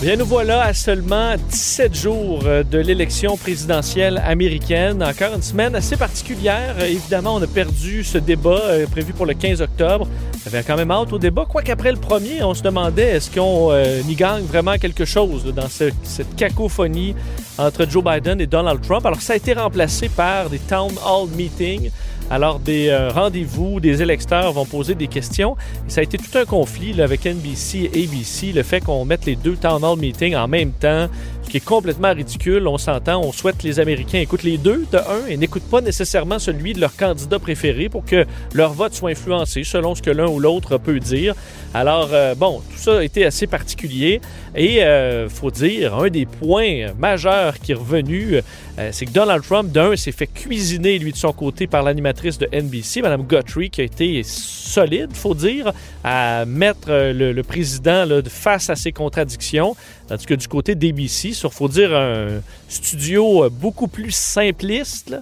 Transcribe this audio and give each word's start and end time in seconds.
Bien, 0.00 0.16
nous 0.16 0.26
voilà 0.26 0.62
à 0.64 0.74
seulement 0.74 1.34
17 1.50 1.94
jours 1.94 2.42
euh, 2.44 2.62
de 2.62 2.78
l'élection 2.78 3.36
présidentielle 3.36 4.20
américaine. 4.26 5.02
Encore 5.02 5.34
une 5.34 5.42
semaine 5.42 5.74
assez 5.76 5.96
particulière. 5.96 6.74
Euh, 6.80 6.86
Évidemment, 6.86 7.36
on 7.36 7.42
a 7.42 7.46
perdu 7.46 8.02
ce 8.04 8.18
débat 8.18 8.60
euh, 8.64 8.86
prévu 8.86 9.12
pour 9.12 9.24
le 9.24 9.34
15 9.34 9.62
octobre. 9.62 10.06
Avait 10.46 10.62
quand 10.62 10.76
même 10.76 10.90
hâte 10.90 11.10
au 11.12 11.18
débat. 11.18 11.46
Quoique 11.48 11.72
après 11.72 11.90
le 11.90 11.96
premier, 11.98 12.42
on 12.42 12.52
se 12.52 12.62
demandait 12.62 13.12
est-ce 13.16 13.30
qu'on 13.30 13.72
y 14.08 14.14
gagne 14.14 14.44
vraiment 14.44 14.76
quelque 14.76 15.06
chose 15.06 15.42
dans 15.54 15.68
ce- 15.68 15.90
cette 16.02 16.36
cacophonie 16.36 17.14
entre 17.56 17.88
Joe 17.88 18.04
Biden 18.04 18.40
et 18.42 18.46
Donald 18.46 18.80
Trump? 18.82 19.06
Alors, 19.06 19.22
ça 19.22 19.32
a 19.32 19.36
été 19.36 19.54
remplacé 19.54 20.10
par 20.10 20.50
des 20.50 20.58
town 20.58 20.92
hall 21.06 21.30
meetings. 21.34 21.90
Alors, 22.30 22.58
des 22.58 22.88
euh, 22.88 23.10
rendez-vous, 23.10 23.80
des 23.80 24.00
électeurs 24.02 24.52
vont 24.52 24.64
poser 24.66 24.94
des 24.94 25.08
questions. 25.08 25.56
Et 25.88 25.90
ça 25.90 26.00
a 26.00 26.04
été 26.04 26.18
tout 26.18 26.36
un 26.38 26.44
conflit 26.44 27.00
avec 27.00 27.24
NBC 27.26 27.90
et 27.94 28.04
ABC, 28.04 28.52
le 28.52 28.62
fait 28.62 28.80
qu'on 28.80 29.04
mette 29.04 29.24
les 29.26 29.36
deux 29.36 29.56
town 29.56 29.82
hall 29.82 29.98
meetings 29.98 30.34
en 30.36 30.48
même 30.48 30.72
temps, 30.72 31.08
qui 31.54 31.58
est 31.58 31.64
complètement 31.64 32.12
ridicule. 32.12 32.66
On 32.66 32.78
s'entend, 32.78 33.22
on 33.22 33.30
souhaite 33.30 33.58
que 33.58 33.62
les 33.62 33.78
Américains 33.78 34.18
écoutent 34.18 34.42
les 34.42 34.58
deux 34.58 34.86
de 34.90 34.98
un 34.98 35.28
et 35.28 35.36
n'écoutent 35.36 35.70
pas 35.70 35.80
nécessairement 35.80 36.40
celui 36.40 36.72
de 36.72 36.80
leur 36.80 36.96
candidat 36.96 37.38
préféré 37.38 37.88
pour 37.88 38.04
que 38.04 38.26
leur 38.54 38.72
vote 38.72 38.92
soit 38.92 39.10
influencé 39.10 39.62
selon 39.62 39.94
ce 39.94 40.02
que 40.02 40.10
l'un 40.10 40.26
ou 40.26 40.40
l'autre 40.40 40.78
peut 40.78 40.98
dire. 40.98 41.36
Alors, 41.72 42.08
euh, 42.12 42.34
bon, 42.34 42.60
tout 42.72 42.76
ça 42.76 42.98
a 42.98 43.04
été 43.04 43.24
assez 43.24 43.46
particulier. 43.46 44.20
Et 44.56 44.84
euh, 44.84 45.28
faut 45.28 45.50
dire, 45.50 45.94
un 45.94 46.08
des 46.08 46.26
points 46.26 46.92
majeurs 46.98 47.58
qui 47.58 47.72
est 47.72 47.76
revenu, 47.76 48.40
euh, 48.78 48.88
c'est 48.92 49.06
que 49.06 49.10
Donald 49.10 49.42
Trump, 49.42 49.70
d'un, 49.70 49.96
s'est 49.96 50.12
fait 50.12 50.28
cuisiner, 50.28 50.98
lui, 50.98 51.12
de 51.12 51.16
son 51.16 51.32
côté, 51.32 51.66
par 51.66 51.82
l'animatrice 51.82 52.38
de 52.38 52.48
NBC, 52.52 53.02
Mme 53.02 53.22
Guthrie, 53.22 53.70
qui 53.70 53.80
a 53.80 53.84
été 53.84 54.22
solide, 54.24 55.10
faut 55.12 55.34
dire, 55.34 55.72
à 56.04 56.44
mettre 56.46 56.88
euh, 56.88 57.32
le, 57.32 57.42
président 57.42 58.06
face 58.28 58.70
à 58.70 58.76
ses 58.76 58.92
contradictions. 58.92 59.74
Tandis 60.06 60.26
que 60.26 60.34
du 60.34 60.46
côté 60.46 60.74
d'ABC, 60.74 61.32
sur, 61.44 61.52
faut 61.52 61.68
dire, 61.68 61.94
un 61.94 62.40
studio 62.68 63.44
euh, 63.44 63.50
beaucoup 63.50 63.86
plus 63.86 64.12
simpliste, 64.12 65.10
là, 65.10 65.20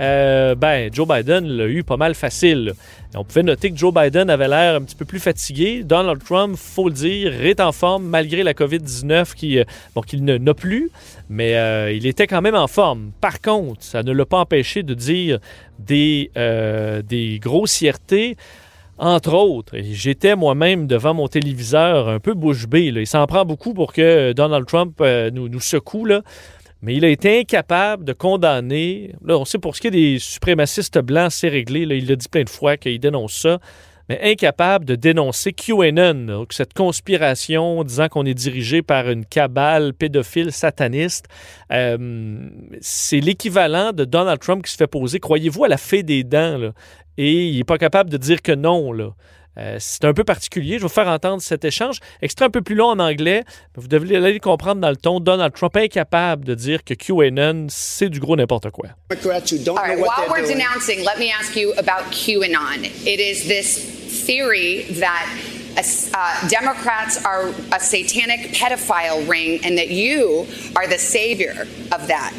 euh, 0.00 0.54
ben, 0.54 0.90
Joe 0.92 1.06
Biden 1.06 1.44
l'a 1.44 1.66
eu 1.66 1.82
pas 1.82 1.96
mal 1.96 2.14
facile. 2.14 2.72
on 3.14 3.24
pouvait 3.24 3.42
noter 3.42 3.70
que 3.70 3.76
Joe 3.76 3.92
Biden 3.92 4.30
avait 4.30 4.46
l'air 4.48 4.76
un 4.76 4.82
petit 4.82 4.94
peu 4.94 5.04
plus 5.04 5.18
fatigué. 5.18 5.82
Donald 5.82 6.22
Trump, 6.24 6.56
faut 6.56 6.88
le 6.88 6.94
dire, 6.94 7.44
est 7.44 7.60
en 7.60 7.72
forme 7.72 8.06
malgré 8.06 8.44
la 8.44 8.54
COVID-19 8.54 9.34
qui, 9.34 9.58
euh, 9.58 9.64
bon, 9.94 10.00
qu'il 10.00 10.24
n'a 10.24 10.54
plus, 10.54 10.90
mais 11.28 11.52
il 11.94 12.06
était 12.06 12.26
quand 12.26 12.40
même 12.40 12.54
en 12.54 12.68
forme. 12.68 13.10
Par 13.20 13.40
contre, 13.40 13.82
ça 13.82 14.02
ne 14.02 14.12
l'a 14.12 14.24
pas 14.24 14.38
empêché 14.38 14.82
de 14.82 14.94
dire 14.94 15.38
des, 15.78 16.30
des 17.04 17.38
grossièretés. 17.42 18.36
Entre 18.98 19.32
autres, 19.32 19.76
j'étais 19.80 20.34
moi-même 20.34 20.88
devant 20.88 21.14
mon 21.14 21.28
téléviseur 21.28 22.08
un 22.08 22.18
peu 22.18 22.34
bouche 22.34 22.66
bée. 22.66 22.86
Il 22.86 23.06
s'en 23.06 23.26
prend 23.26 23.44
beaucoup 23.44 23.72
pour 23.72 23.92
que 23.92 24.32
Donald 24.32 24.66
Trump 24.66 24.96
euh, 25.00 25.30
nous, 25.30 25.60
secoue. 25.60 26.08
Mais 26.82 26.96
il 26.96 27.04
a 27.04 27.08
été 27.08 27.40
incapable 27.40 28.04
de 28.04 28.12
condamner. 28.12 29.14
Là, 29.24 29.38
on 29.38 29.44
sait 29.44 29.58
pour 29.58 29.76
ce 29.76 29.80
qui 29.80 29.86
est 29.86 29.92
des 29.92 30.18
suprémacistes 30.18 30.98
blancs, 30.98 31.30
c'est 31.30 31.48
réglé. 31.48 31.80
Il 31.82 32.08
l'a 32.08 32.16
dit 32.16 32.28
plein 32.28 32.42
de 32.42 32.50
fois 32.50 32.76
qu'il 32.76 32.98
dénonce 32.98 33.34
ça. 33.34 33.60
Mais 34.08 34.18
incapable 34.22 34.84
de 34.84 34.94
dénoncer 34.94 35.52
QAnon, 35.52 36.46
cette 36.50 36.72
conspiration 36.74 37.84
disant 37.84 38.08
qu'on 38.08 38.24
est 38.24 38.34
dirigé 38.34 38.82
par 38.82 39.08
une 39.10 39.24
cabale 39.26 39.92
pédophile 39.92 40.52
sataniste. 40.52 41.26
Euh, 41.72 42.48
c'est 42.80 43.20
l'équivalent 43.20 43.92
de 43.92 44.04
Donald 44.04 44.40
Trump 44.40 44.64
qui 44.64 44.72
se 44.72 44.76
fait 44.76 44.86
poser, 44.86 45.20
croyez-vous, 45.20 45.64
à 45.64 45.68
la 45.68 45.76
fée 45.76 46.02
des 46.02 46.24
dents, 46.24 46.58
là? 46.58 46.72
et 47.18 47.48
il 47.48 47.58
n'est 47.58 47.64
pas 47.64 47.78
capable 47.78 48.10
de 48.10 48.16
dire 48.16 48.40
que 48.42 48.52
non. 48.52 48.92
Là. 48.92 49.10
Euh, 49.58 49.76
c'est 49.80 50.04
un 50.04 50.14
peu 50.14 50.22
particulier. 50.22 50.74
Je 50.74 50.82
vais 50.82 50.82
vous 50.82 50.88
faire 50.88 51.08
entendre 51.08 51.42
cet 51.42 51.64
échange. 51.64 51.98
Extrait 52.22 52.46
un 52.46 52.50
peu 52.50 52.62
plus 52.62 52.76
long 52.76 52.86
en 52.90 52.98
anglais. 53.00 53.42
mais 53.76 53.82
Vous 53.82 53.88
devez 53.88 54.16
aller 54.16 54.38
comprendre 54.38 54.80
dans 54.80 54.90
le 54.90 54.96
ton. 54.96 55.18
Donald 55.18 55.52
Trump 55.52 55.76
est 55.76 55.84
incapable 55.86 56.44
de 56.44 56.54
dire 56.54 56.84
que 56.84 56.94
QAnon, 56.94 57.66
c'est 57.68 58.08
du 58.08 58.20
gros 58.20 58.36
n'importe 58.36 58.70
quoi. 58.70 58.90
Democrats 59.10 59.40
who 59.50 59.58
don't 59.58 59.76
All 59.76 59.82
right, 59.84 59.96
know 59.98 60.04
what 60.06 60.16
while 60.16 60.28
we're 60.30 60.46
doing. 60.46 60.58
denouncing, 60.58 61.00
let 61.04 61.18
me 61.18 61.30
ask 61.32 61.56
you 61.56 61.72
about 61.76 62.10
QAnon. 62.12 62.84
It 63.04 63.18
is 63.20 63.48
this 63.48 63.97
theory 64.28 64.82
that 65.00 65.26
uh, 66.12 66.48
Democrats 66.48 67.24
are 67.24 67.48
a 67.72 67.80
satanic 67.80 68.40
pedophile 68.52 69.26
ring 69.26 69.58
and 69.64 69.78
that 69.78 69.88
you 69.88 70.46
are 70.76 70.86
the 70.86 70.98
savior 70.98 71.62
of 71.92 72.08
that. 72.08 72.34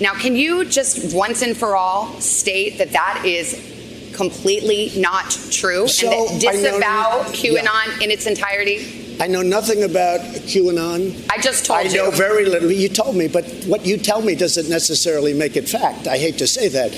Now, 0.00 0.12
can 0.14 0.36
you 0.36 0.64
just 0.64 1.12
once 1.14 1.42
and 1.42 1.56
for 1.56 1.74
all 1.74 2.12
state 2.20 2.78
that 2.78 2.90
that 2.92 3.22
is 3.24 4.12
completely 4.14 4.92
not 4.96 5.28
true 5.50 5.88
So, 5.88 6.06
and 6.06 6.40
that 6.40 6.48
I 6.48 6.52
know- 6.52 6.62
disavow 6.62 7.08
yeah. 7.32 7.62
QAnon 7.62 8.02
in 8.02 8.10
its 8.12 8.26
entirety? 8.26 9.16
I 9.20 9.26
know 9.26 9.42
nothing 9.42 9.82
about 9.84 10.20
QAnon. 10.20 11.14
I 11.30 11.38
just 11.40 11.66
told 11.66 11.78
I 11.80 11.82
you. 11.82 11.90
I 11.90 12.04
know 12.04 12.10
very 12.10 12.44
little. 12.46 12.70
You 12.70 12.88
told 12.88 13.16
me, 13.16 13.26
but 13.28 13.44
what 13.66 13.84
you 13.86 13.96
tell 13.96 14.22
me 14.22 14.34
doesn't 14.36 14.68
necessarily 14.68 15.32
make 15.34 15.56
it 15.56 15.68
fact. 15.68 16.06
I 16.06 16.16
hate 16.18 16.38
to 16.38 16.46
say 16.46 16.68
that. 16.68 16.92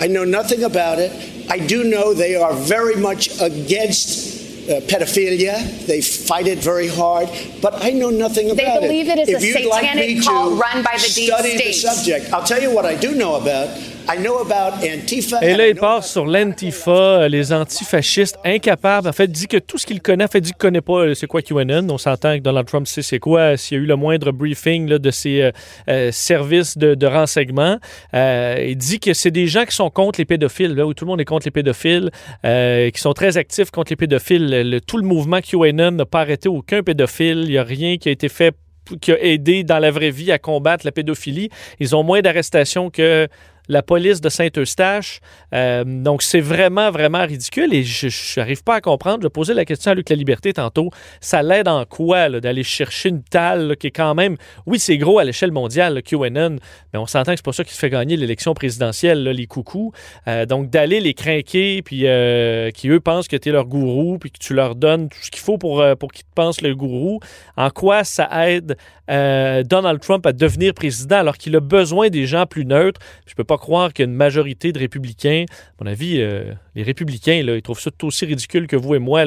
I 0.00 0.06
know 0.08 0.24
nothing 0.24 0.64
about 0.64 0.98
it. 0.98 1.12
I 1.48 1.58
do 1.58 1.84
know 1.84 2.12
they 2.14 2.34
are 2.36 2.52
very 2.54 2.96
much 2.96 3.40
against 3.40 4.36
uh, 4.68 4.80
pedophilia. 4.80 5.86
They 5.86 6.00
fight 6.00 6.46
it 6.48 6.58
very 6.58 6.88
hard, 6.88 7.28
but 7.62 7.84
I 7.84 7.90
know 7.90 8.10
nothing 8.10 8.50
about 8.50 8.62
it. 8.62 8.80
They 8.80 8.86
believe 8.86 9.08
it 9.08 9.18
is 9.20 9.28
if 9.28 9.42
a 9.42 9.46
you'd 9.46 9.68
like 9.68 9.84
satanic 9.84 10.24
cult 10.24 10.54
to 10.54 10.60
run 10.60 10.82
by 10.82 10.96
the 10.96 11.12
deep 11.14 11.28
study 11.32 11.56
the 11.56 11.72
subject, 11.72 12.32
I'll 12.32 12.44
tell 12.44 12.60
you 12.60 12.74
what 12.74 12.84
I 12.84 12.96
do 12.96 13.14
know 13.14 13.36
about. 13.36 13.68
I 14.08 14.18
know 14.22 14.38
about 14.38 14.76
Antifa. 14.84 15.40
Et 15.42 15.54
là, 15.56 15.66
il 15.68 15.74
part 15.74 16.04
sur 16.04 16.26
l'Antifa, 16.26 17.28
les 17.28 17.52
antifascistes, 17.52 18.38
incapables. 18.44 19.08
En 19.08 19.12
fait, 19.12 19.26
dit 19.26 19.48
que 19.48 19.56
tout 19.56 19.78
ce 19.78 19.86
qu'il 19.86 20.00
connaît, 20.00 20.24
en 20.24 20.28
fait, 20.28 20.40
dit 20.40 20.50
qu'il 20.50 20.58
connaît 20.58 20.80
pas 20.80 21.00
euh, 21.06 21.14
c'est 21.14 21.26
quoi 21.26 21.42
QAnon. 21.42 21.88
On 21.90 21.98
s'entend 21.98 22.36
que 22.36 22.42
Donald 22.42 22.66
Trump 22.68 22.86
sait 22.86 23.02
c'est 23.02 23.18
quoi. 23.18 23.56
S'il 23.56 23.76
y 23.76 23.80
a 23.80 23.82
eu 23.82 23.86
le 23.86 23.96
moindre 23.96 24.30
briefing 24.30 24.88
là, 24.88 24.98
de 24.98 25.10
ses 25.10 25.42
euh, 25.42 25.50
euh, 25.88 26.12
services 26.12 26.78
de, 26.78 26.94
de 26.94 27.06
renseignement, 27.06 27.78
euh, 28.14 28.64
il 28.68 28.76
dit 28.76 29.00
que 29.00 29.12
c'est 29.12 29.30
des 29.32 29.48
gens 29.48 29.64
qui 29.64 29.74
sont 29.74 29.90
contre 29.90 30.20
les 30.20 30.24
pédophiles, 30.24 30.74
là, 30.74 30.86
où 30.86 30.94
tout 30.94 31.04
le 31.04 31.10
monde 31.10 31.20
est 31.20 31.24
contre 31.24 31.46
les 31.46 31.50
pédophiles, 31.50 32.10
euh, 32.44 32.90
qui 32.90 33.00
sont 33.00 33.12
très 33.12 33.36
actifs 33.36 33.70
contre 33.72 33.90
les 33.90 33.96
pédophiles. 33.96 34.46
Le- 34.70 34.80
tout 34.80 34.98
le 34.98 35.04
mouvement 35.04 35.40
QAnon 35.40 35.90
n'a 35.90 36.06
pas 36.06 36.20
arrêté 36.20 36.48
aucun 36.48 36.82
pédophile. 36.82 37.40
Il 37.44 37.50
n'y 37.50 37.58
a 37.58 37.64
rien 37.64 37.96
qui 37.96 38.08
a 38.08 38.12
été 38.12 38.28
fait 38.28 38.54
qui 39.00 39.10
a 39.10 39.20
aidé 39.20 39.64
dans 39.64 39.80
la 39.80 39.90
vraie 39.90 40.12
vie 40.12 40.30
à 40.30 40.38
combattre 40.38 40.86
la 40.86 40.92
pédophilie. 40.92 41.48
Ils 41.80 41.96
ont 41.96 42.04
moins 42.04 42.20
d'arrestations 42.20 42.88
que 42.88 43.26
la 43.68 43.82
police 43.82 44.20
de 44.20 44.28
Saint-Eustache. 44.28 45.20
Euh, 45.52 45.84
donc, 45.84 46.22
c'est 46.22 46.40
vraiment, 46.40 46.90
vraiment 46.90 47.24
ridicule 47.24 47.72
et 47.74 47.82
je 47.82 48.08
n'arrive 48.38 48.62
pas 48.62 48.76
à 48.76 48.80
comprendre. 48.80 49.22
Je 49.22 49.28
posais 49.28 49.54
la 49.54 49.64
question 49.64 49.92
à 49.92 49.94
Luc 49.94 50.08
La 50.08 50.16
Liberté 50.16 50.52
tantôt. 50.52 50.90
Ça 51.20 51.42
l'aide 51.42 51.68
en 51.68 51.84
quoi 51.84 52.28
d'aller 52.28 52.62
chercher 52.62 53.08
une 53.08 53.22
talle 53.22 53.68
là, 53.68 53.76
qui 53.76 53.88
est 53.88 53.92
quand 53.92 54.14
même... 54.14 54.36
Oui, 54.66 54.78
c'est 54.78 54.98
gros 54.98 55.18
à 55.18 55.24
l'échelle 55.24 55.52
mondiale, 55.52 55.94
le 55.94 56.00
QAnon, 56.02 56.56
mais 56.92 56.98
on 56.98 57.06
s'entend 57.06 57.32
que 57.32 57.38
c'est 57.38 57.44
pas 57.44 57.52
ça 57.52 57.64
qui 57.64 57.74
se 57.74 57.78
fait 57.78 57.90
gagner 57.90 58.16
l'élection 58.16 58.54
présidentielle, 58.54 59.24
les 59.24 59.46
coucous. 59.46 59.92
Euh, 60.28 60.46
donc, 60.46 60.70
d'aller 60.70 61.00
les 61.00 61.14
craquer, 61.14 61.82
puis 61.82 62.02
euh, 62.06 62.70
qui, 62.70 62.88
eux, 62.88 63.00
pensent 63.00 63.28
que 63.28 63.36
tu 63.36 63.48
es 63.48 63.52
leur 63.52 63.66
gourou, 63.66 64.18
puis 64.18 64.30
que 64.30 64.38
tu 64.38 64.54
leur 64.54 64.74
donnes 64.74 65.08
tout 65.08 65.18
ce 65.20 65.30
qu'il 65.30 65.42
faut 65.42 65.58
pour, 65.58 65.82
qu'ils 66.12 66.24
te 66.24 66.34
pensent 66.34 66.60
le 66.60 66.74
gourou, 66.74 67.20
en 67.56 67.70
quoi 67.70 68.04
ça 68.04 68.28
aide 68.48 68.76
Donald 69.08 70.00
Trump 70.00 70.26
à 70.26 70.32
devenir 70.32 70.74
président 70.74 71.16
alors 71.16 71.36
qu'il 71.36 71.54
a 71.54 71.60
besoin 71.60 72.08
des 72.08 72.26
gens 72.26 72.46
plus 72.46 72.64
neutres? 72.64 73.00
Je 73.26 73.34
peux 73.34 73.44
croire 73.58 73.92
qu'une 73.92 74.12
majorité 74.12 74.72
de 74.72 74.78
républicains, 74.78 75.44
à 75.50 75.84
mon 75.84 75.90
avis, 75.90 76.20
euh, 76.20 76.52
les 76.74 76.82
républicains, 76.82 77.34
ils 77.34 77.62
trouvent 77.62 77.80
ça 77.80 77.90
tout 77.90 78.06
aussi 78.06 78.24
ridicule 78.26 78.66
que 78.66 78.76
vous 78.76 78.94
et 78.94 78.98
moi, 78.98 79.24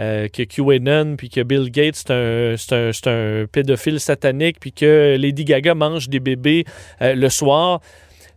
euh, 0.00 0.28
que 0.28 0.42
QAnon, 0.42 1.16
puis 1.16 1.28
que 1.28 1.42
Bill 1.42 1.70
Gates, 1.70 1.96
c'est 1.96 2.10
un, 2.10 2.54
un, 2.72 2.90
un 3.06 3.46
pédophile 3.46 4.00
satanique, 4.00 4.58
puis 4.60 4.72
que 4.72 5.16
Lady 5.18 5.44
Gaga 5.44 5.74
mange 5.74 6.08
des 6.08 6.20
bébés 6.20 6.64
euh, 7.02 7.14
le 7.14 7.28
soir. 7.28 7.80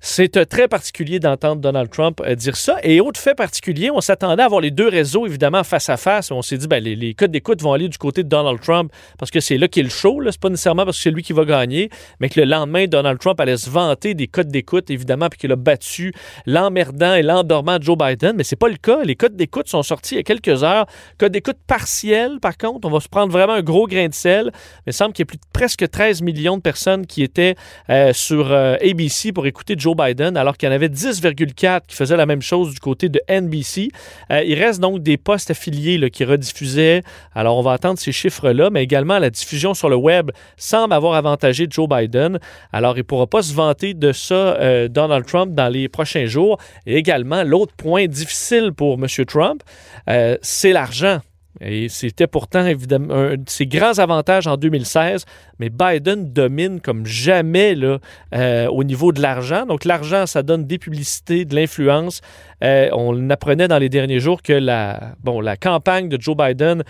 C'est 0.05 0.35
euh, 0.35 0.43
très 0.43 0.67
particulier 0.67 1.21
d'entendre 1.21 1.61
Donald 1.61 1.89
Trump 1.89 2.21
euh, 2.25 2.35
dire 2.35 2.57
ça. 2.57 2.75
Et 2.83 2.99
autre 2.99 3.17
fait 3.17 3.35
particulier, 3.35 3.89
on 3.89 4.01
s'attendait 4.01 4.43
à 4.43 4.47
avoir 4.47 4.59
les 4.59 4.69
deux 4.69 4.89
réseaux, 4.89 5.25
évidemment, 5.25 5.63
face 5.63 5.87
à 5.87 5.95
face. 5.95 6.29
On 6.29 6.41
s'est 6.41 6.57
dit, 6.57 6.67
ben, 6.67 6.83
les, 6.83 7.13
codes 7.13 7.31
d'écoute 7.31 7.61
vont 7.61 7.71
aller 7.71 7.87
du 7.87 7.97
côté 7.97 8.21
de 8.21 8.27
Donald 8.27 8.59
Trump 8.59 8.91
parce 9.17 9.31
que 9.31 9.39
c'est 9.39 9.57
là 9.57 9.69
qu'il 9.69 9.79
est 9.79 9.83
le 9.85 9.89
show. 9.89 10.19
C'est 10.29 10.41
pas 10.41 10.49
nécessairement 10.49 10.83
parce 10.83 10.97
que 10.97 11.03
c'est 11.03 11.11
lui 11.11 11.23
qui 11.23 11.31
va 11.31 11.45
gagner, 11.45 11.89
mais 12.19 12.27
que 12.27 12.41
le 12.41 12.45
lendemain, 12.45 12.85
Donald 12.85 13.17
Trump 13.17 13.39
allait 13.39 13.55
se 13.55 13.69
vanter 13.69 14.13
des 14.13 14.27
codes 14.27 14.49
d'écoute, 14.49 14.89
évidemment, 14.89 15.29
puis 15.29 15.39
qu'il 15.39 15.53
a 15.53 15.55
battu 15.55 16.11
l'emmerdant 16.45 17.13
et 17.13 17.21
l'endormant 17.21 17.77
Joe 17.79 17.97
Biden. 17.97 18.35
Mais 18.35 18.43
c'est 18.43 18.57
pas 18.57 18.67
le 18.67 18.75
cas. 18.75 19.05
Les 19.05 19.15
codes 19.15 19.37
d'écoute 19.37 19.69
sont 19.69 19.83
sortis 19.83 20.15
il 20.15 20.17
y 20.17 20.19
a 20.19 20.23
quelques 20.23 20.65
heures. 20.65 20.85
Code 21.17 21.31
d'écoute 21.31 21.59
partiel, 21.65 22.41
par 22.41 22.57
contre. 22.57 22.85
On 22.85 22.91
va 22.91 22.99
se 22.99 23.07
prendre 23.07 23.31
vraiment 23.31 23.53
un 23.53 23.63
gros 23.63 23.87
grain 23.87 24.09
de 24.09 24.13
sel. 24.13 24.51
Il 24.85 24.91
semble 24.91 25.13
qu'il 25.13 25.23
y 25.23 25.27
a 25.27 25.27
plus 25.27 25.37
de 25.37 25.47
presque 25.53 25.89
13 25.89 26.21
millions 26.23 26.57
de 26.57 26.61
personnes 26.61 27.07
qui 27.07 27.23
étaient 27.23 27.55
euh, 27.89 28.11
sur 28.11 28.51
ABC 28.51 29.31
pour 29.31 29.45
écouter 29.45 29.75
Joe 29.77 29.92
Biden, 29.95 30.37
alors 30.37 30.57
qu'il 30.57 30.67
y 30.67 30.71
en 30.71 30.75
avait 30.75 30.89
10,4 30.89 31.81
qui 31.87 31.95
faisaient 31.95 32.17
la 32.17 32.25
même 32.25 32.41
chose 32.41 32.73
du 32.73 32.79
côté 32.79 33.09
de 33.09 33.21
NBC. 33.29 33.89
Euh, 34.31 34.43
il 34.43 34.61
reste 34.61 34.79
donc 34.79 35.01
des 35.01 35.17
postes 35.17 35.51
affiliés 35.51 36.09
qui 36.09 36.25
rediffusaient. 36.25 37.03
Alors, 37.33 37.57
on 37.57 37.61
va 37.61 37.73
attendre 37.73 37.99
ces 37.99 38.11
chiffres-là, 38.11 38.69
mais 38.69 38.83
également 38.83 39.19
la 39.19 39.29
diffusion 39.29 39.73
sur 39.73 39.89
le 39.89 39.95
web 39.95 40.31
semble 40.57 40.93
avoir 40.93 41.15
avantagé 41.15 41.67
Joe 41.69 41.87
Biden. 41.87 42.39
Alors, 42.71 42.95
il 42.95 42.99
ne 42.99 43.03
pourra 43.03 43.27
pas 43.27 43.41
se 43.41 43.53
vanter 43.53 43.93
de 43.93 44.11
ça, 44.11 44.35
euh, 44.35 44.87
Donald 44.87 45.25
Trump, 45.25 45.53
dans 45.53 45.69
les 45.69 45.89
prochains 45.89 46.25
jours. 46.25 46.57
Et 46.85 46.95
également, 46.95 47.43
l'autre 47.43 47.73
point 47.75 48.07
difficile 48.07 48.71
pour 48.75 48.95
M. 48.95 49.07
Trump, 49.25 49.63
euh, 50.09 50.37
c'est 50.41 50.71
l'argent. 50.71 51.19
Et 51.65 51.87
c'était 51.87 52.27
pourtant 52.27 52.65
évidemment 52.65 53.13
un 53.13 53.35
de 53.35 53.49
ses 53.49 53.65
grands 53.65 53.97
avantages 53.99 54.47
en 54.47 54.57
2016, 54.57 55.25
mais 55.59 55.69
Biden 55.69 56.31
domine 56.31 56.81
comme 56.81 57.05
jamais 57.05 57.73
là, 57.73 57.99
euh, 58.35 58.67
au 58.67 58.83
niveau 58.83 59.11
de 59.13 59.21
l'argent. 59.21 59.65
Donc 59.65 59.85
l'argent, 59.85 60.25
ça 60.25 60.43
donne 60.43 60.65
des 60.65 60.77
publicités, 60.77 61.45
de 61.45 61.55
l'influence. 61.55 62.21
Euh, 62.63 62.89
on 62.91 63.29
apprenait 63.29 63.67
dans 63.67 63.79
les 63.79 63.89
derniers 63.89 64.19
jours 64.19 64.41
que 64.41 64.53
la, 64.53 65.13
bon, 65.23 65.39
la 65.39 65.55
campagne 65.55 66.09
de 66.09 66.19
Joe 66.19 66.35
Biden 66.35 66.83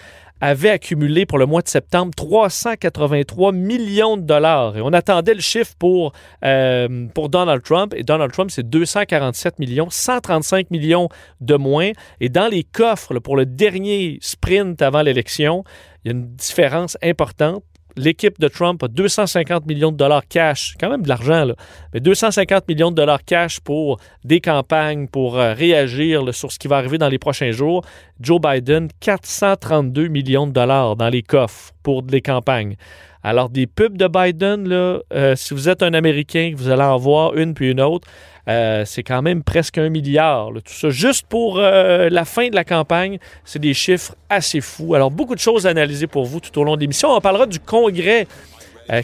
avait 0.45 0.71
accumulé 0.71 1.25
pour 1.25 1.37
le 1.37 1.45
mois 1.45 1.61
de 1.61 1.69
septembre 1.69 2.11
383 2.17 3.53
millions 3.53 4.17
de 4.17 4.23
dollars. 4.23 4.75
Et 4.75 4.81
on 4.81 4.91
attendait 4.91 5.35
le 5.35 5.39
chiffre 5.39 5.73
pour, 5.79 6.11
euh, 6.43 7.07
pour 7.13 7.29
Donald 7.29 7.63
Trump. 7.63 7.93
Et 7.95 8.03
Donald 8.03 8.33
Trump, 8.33 8.51
c'est 8.51 8.69
247 8.69 9.57
millions, 9.57 9.89
135 9.89 10.69
millions 10.69 11.07
de 11.39 11.55
moins. 11.55 11.91
Et 12.19 12.27
dans 12.27 12.49
les 12.49 12.65
coffres, 12.65 13.17
pour 13.19 13.37
le 13.37 13.45
dernier 13.45 14.17
sprint 14.19 14.81
avant 14.81 15.01
l'élection, 15.01 15.63
il 16.03 16.11
y 16.11 16.13
a 16.13 16.17
une 16.17 16.35
différence 16.35 16.97
importante 17.01 17.63
l'équipe 17.95 18.39
de 18.39 18.47
Trump 18.47 18.81
a 18.83 18.87
250 18.87 19.65
millions 19.65 19.91
de 19.91 19.97
dollars 19.97 20.27
cash, 20.27 20.75
quand 20.79 20.89
même 20.89 21.03
de 21.03 21.09
l'argent, 21.09 21.45
là, 21.45 21.55
mais 21.93 21.99
250 21.99 22.67
millions 22.67 22.91
de 22.91 22.95
dollars 22.95 23.23
cash 23.23 23.59
pour 23.59 23.99
des 24.23 24.41
campagnes, 24.41 25.07
pour 25.07 25.39
euh, 25.39 25.53
réagir 25.53 26.33
sur 26.33 26.51
ce 26.51 26.59
qui 26.59 26.67
va 26.67 26.77
arriver 26.77 26.97
dans 26.97 27.09
les 27.09 27.19
prochains 27.19 27.51
jours. 27.51 27.83
Joe 28.19 28.39
Biden, 28.39 28.89
432 28.99 30.07
millions 30.07 30.47
de 30.47 30.51
dollars 30.51 30.95
dans 30.95 31.09
les 31.09 31.23
coffres 31.23 31.71
pour 31.83 32.03
des 32.03 32.21
campagnes. 32.21 32.75
Alors, 33.23 33.49
des 33.49 33.67
pubs 33.67 33.95
de 33.97 34.07
Biden, 34.07 34.67
là, 34.67 34.99
euh, 35.13 35.35
si 35.37 35.53
vous 35.53 35.69
êtes 35.69 35.81
un 35.81 35.93
Américain, 35.93 36.51
vous 36.55 36.69
allez 36.69 36.83
en 36.83 36.97
voir 36.97 37.35
une 37.35 37.53
puis 37.53 37.71
une 37.71 37.79
autre, 37.79 38.05
euh, 38.49 38.83
c'est 38.85 39.03
quand 39.03 39.21
même 39.21 39.43
presque 39.43 39.77
un 39.77 39.87
milliard. 39.87 40.49
tout 40.53 40.73
ça, 40.73 40.89
juste 40.89 41.25
pour 41.27 41.57
euh, 41.57 42.09
la 42.09 42.25
fin 42.25 42.49
de 42.49 42.55
la 42.55 42.65
campagne, 42.65 43.19
c'est 43.45 43.59
des 43.59 43.73
chiffres 43.73 44.13
assez 44.29 44.59
fous. 44.59 44.93
Alors, 44.93 45.09
beaucoup 45.09 45.35
de 45.35 45.39
choses 45.39 45.65
à 45.65 45.69
analyser 45.69 46.07
pour 46.07 46.25
vous 46.25 46.41
tout 46.41 46.59
au 46.59 46.65
long 46.65 46.75
de 46.75 46.81
l'émission. 46.81 47.11
On 47.11 47.21
parlera 47.21 47.45
du 47.45 47.59
Congrès. 47.59 48.27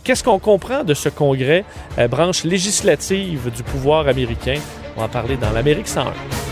Qu'est-ce 0.04 0.26
qu'on 0.26 0.40
comprend 0.40 0.84
de 0.84 0.94
ce 0.94 1.08
Congrès, 1.08 1.64
branche 2.10 2.44
législative 2.44 3.50
du 3.56 3.64
pouvoir 3.64 4.10
américain? 4.10 4.60
On 4.98 5.00
va 5.00 5.06
en 5.06 5.10
parler 5.10 5.38
dans 5.38 5.52
l'Amérique 5.52 5.88
101. 5.88 6.49